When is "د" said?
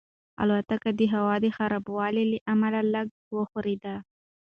0.99-1.01, 1.43-1.45